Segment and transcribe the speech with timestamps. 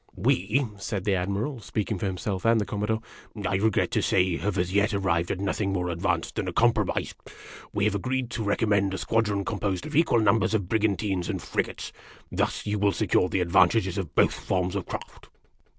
[0.15, 3.01] "We," said the Admiral, speaking for himself and the Commodore,"
[3.45, 7.13] I regret to say, have as yet arrived at nothing more advanced than a compromise.
[7.71, 11.91] We have agreed to recommend a squadron composed of equal numbers of brigantines and frigates.
[12.31, 15.29] Thus you will secure the advantages of both forms of craft."